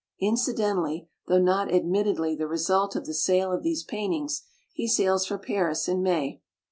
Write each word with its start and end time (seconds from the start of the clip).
Incidentally, 0.19 1.09
though 1.27 1.37
not 1.37 1.71
admittedly 1.71 2.35
the 2.35 2.47
result 2.47 2.95
of 2.95 3.05
the 3.05 3.13
sale 3.13 3.51
of 3.51 3.61
these 3.61 3.83
paintings, 3.83 4.41
he 4.73 4.87
sails 4.87 5.27
for 5.27 5.37
Paris 5.37 5.87
in 5.87 6.01
May." 6.01 6.41